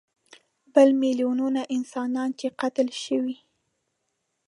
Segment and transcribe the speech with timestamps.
[0.73, 3.37] بل میلیونونه انسانان چې قتل شوي.